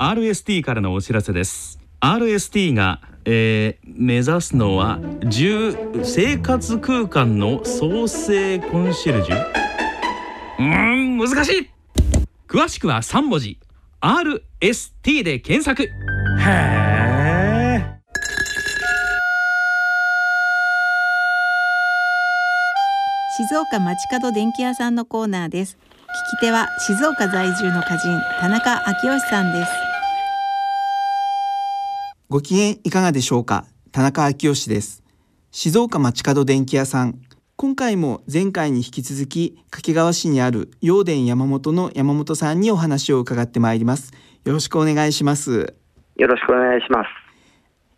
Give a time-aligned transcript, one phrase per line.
[0.00, 1.78] RST からのお知らせです。
[2.00, 9.46] RST が、えー、目指すのは10生活空間の創生コンシェルジュ？
[10.58, 11.70] うーん難しい。
[12.48, 13.58] 詳しくは3文字。
[14.00, 15.82] RST で検索。
[15.82, 15.88] へ
[16.48, 18.00] え
[23.36, 25.76] 静岡町角電気屋さんのコーナーです。
[26.32, 29.89] 聞き手は静岡在住の歌人田中昭義さんです
[32.30, 33.66] ご機嫌いかがでしょうか？
[33.90, 35.02] 田中昭義です。
[35.50, 37.20] 静岡町角電気屋さん。
[37.56, 44.12] 今回も前回に引き続き掛川市にある陽電山本の山本さんにお話を伺ってまいります。
[44.44, 45.74] よろしくお願いします。
[46.14, 47.08] よろしくお願いします。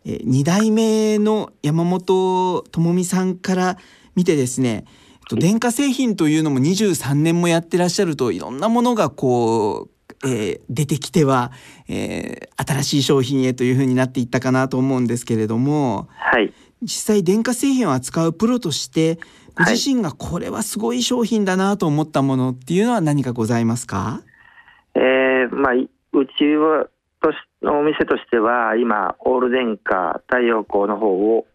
[0.03, 3.77] え2代目の山本智美さんから
[4.15, 4.85] 見てですね
[5.29, 9.92] 電化製品というのも23年もやってらっしゃるといろんなものがこう
[10.25, 11.51] えー、出てきては、
[11.87, 19.19] えー、新しい商品へというふうになっていったかなと思うんですけれども、はい、実際電化製品を扱うプロとして
[19.55, 24.21] ご自身がこれはすごい商品だなと思ったものっていうのは何かございますか、
[24.95, 25.87] えーまあ、う
[26.37, 26.87] ちは
[27.21, 31.45] としのお店としては今オール電化太陽光の方を、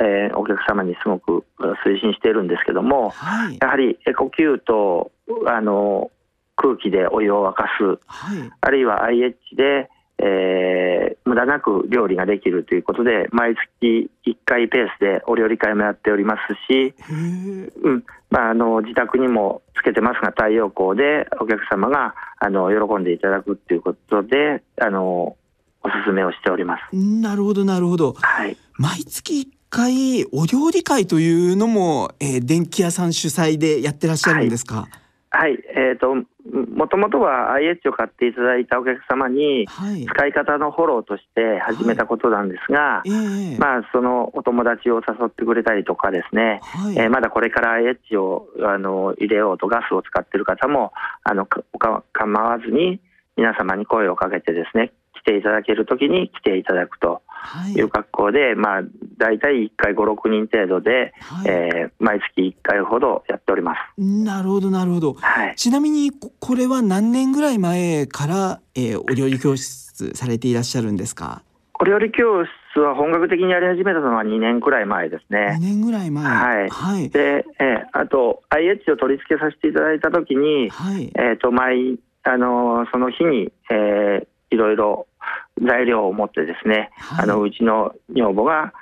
[0.00, 1.44] えー、お客様にすごく
[1.86, 5.12] 推進しているんですけども、はい、やはりエコキューと
[5.46, 6.10] あの
[6.56, 18.04] 空気でお湯を沸かす、はい、あるいは IH で、えー、無駄なく料理ができるということで毎月1回ペースでお料理会もやっておりますし、うん。
[18.30, 25.36] まあ、あの自宅にもつけてますが太陽光でお客様があの喜んでいただくということであの
[25.82, 26.96] おすすめをしております。
[26.96, 34.88] なるほどなるほど、はい、毎月1回お料理会というのも、えー、電気屋さん主催でやってらっしゃるんですか、
[35.30, 36.26] はい、はい、えーと
[36.74, 39.66] もともとは IH を買っていただいたお客様に、
[40.06, 43.10] 使い方のフォローとして始めたことなんですが、はい。
[43.10, 51.62] えー、まあ、そのお友達を誘ってくれたりとかですね、はい、えー、まだこれから IH をあの入れようとガスを使っている方もあのか
[52.12, 53.00] 構わずに
[53.36, 57.22] 皆様に声をかけてですね来ていただけるときに来ていただくと
[57.74, 58.82] いう格好で、はい、まあ、
[59.18, 64.00] 大体1回5、6人程度で、はい、えー、毎月1回ほどやっております。
[64.00, 65.14] なるほど、なるほど。
[65.14, 71.42] はい、ちなみに、これは何年ぐらい前から、えー、お料理教室されていらっしゃるんですか？
[71.80, 75.56] お料理教室は本格的にやり始めたのは2年くらい前ですね。
[75.58, 76.24] 2年ぐらい前。
[76.24, 76.68] はい。
[76.68, 85.06] はい、で、えー、あと IH を取り付けさせていただいたときに、はい、えっ、ー、と毎あのその日に、えー、いろいろ
[85.62, 88.72] 材料を持ってですね、はい、あのうちの女房が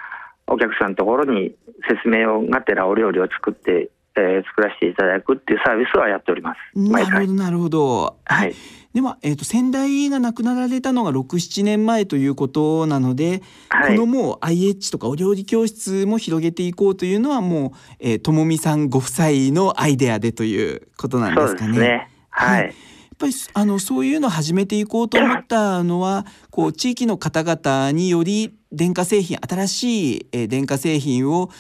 [0.47, 1.55] お客さんのところに
[1.89, 6.79] 説明をがてらお料理を作って、えー、作らせていただくっていうサービスはやっております。
[6.79, 8.17] なるほどなるほど。
[8.25, 8.55] はい。
[8.95, 21.79] では、えーと、先代が亡くなられたのが67年前ということなので、はい、このもう IH とかお料理教室も広げていこうというのはもう、えー、ともみさんご夫妻のアイデアでということなんですかね。
[21.79, 22.75] ねはい、はい
[23.23, 31.51] ぱりあのそういうのを始めていこうと思ったのはこう地域の方々により電化製品新しい、えー、電化製品を、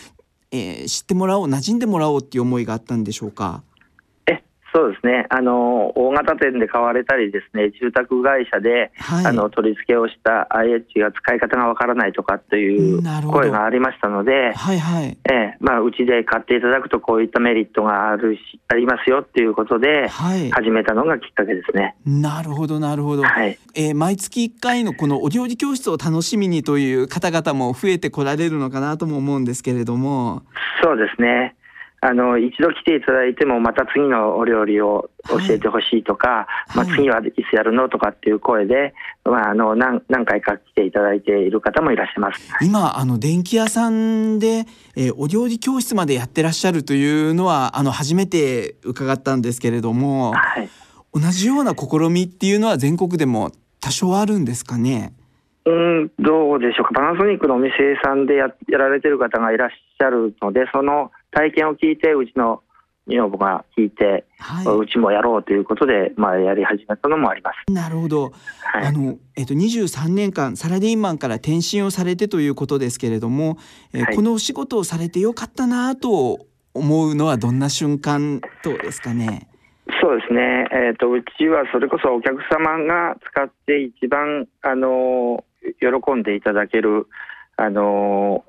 [0.50, 3.62] えー、知ってもらおう馴染んでもらおうっていう思いがあったんでしょうか？
[4.74, 5.26] そうですね。
[5.28, 15.18] あの大型店で買われたりですね住宅会社で、はい、あの取り付けをした IH が使い方がわからないとかという声がありましたので、はいはい。
[15.30, 21.96] えまあ、うちで買っていただくとこういったメリットがあるしありますよっていうことで、始めたのがきっかけですね。
[22.06, 23.58] なるほどなるほど、はい。
[23.74, 30.42] えー、毎月1回のこのお料理教室を楽しみにという方々も増えてこられるのかなとも思うんですけれども。
[30.82, 31.54] そうですね
[32.04, 38.92] あの一度来ていただいてもまた次のお料理を教えてほしいとか、はい、まあ、次はいつやるのとかっていう声で、
[39.24, 42.40] まあ、あの何何回か来ていただいている方もいらっしゃいます。
[42.60, 50.68] 今あの電気屋さんで、えー、お料理教室までやってらっしゃるというのはあの初めて伺ったんですけれども、はい、
[51.14, 55.12] 同じような試みっていうのは全国でも多少あるんですかね？
[55.66, 56.94] うんどうでしょうか。
[56.94, 57.72] パナソニックのお店
[58.02, 62.62] さんでややられてる方がいらっしゃるのでその体験を聞いてうちの
[63.06, 67.72] 女房が聞いて、はい、うちもやろうということで、まあ、やり始めたのもあります。
[67.72, 68.32] なるほど。
[68.62, 73.58] はい、あの、えっと、23年間サラリーマンから転身をされてということですけれども、
[73.92, 79.48] えはい、このお仕事をされてよかったなと思うのはどんな瞬間とですかね？
[80.00, 80.68] そうですね。
[80.70, 85.44] えっ、ー、と、うちはそれこそお客様が使って一番、あの、
[85.80, 87.08] 喜んでいただける、
[87.56, 88.44] あの、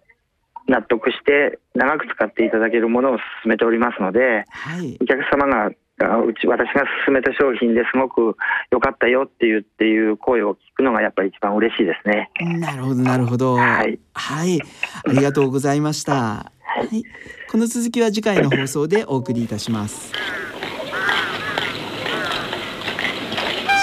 [0.67, 5.71] 納得して長く使っていただけるものを進めておりますので、はい、お客様が
[6.01, 8.35] あうち私が勧めた商品ですごく
[8.71, 12.31] 良かったよっていうっていう声を聞くのがやっぱり一番嬉しいですね。
[12.59, 13.55] なるほどなるほど。
[13.55, 14.59] はい、はい、
[15.07, 16.13] ありがとうございました。
[16.13, 16.51] は
[16.91, 17.03] い、
[17.49, 20.11] この続きは次回の放送でお送りいたします。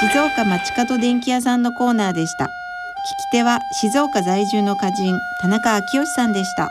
[0.00, 2.48] 静岡町角電気屋さんのコーナーでした
[3.02, 6.70] 聞き手は静岡在住の歌人田中昭義さんでした。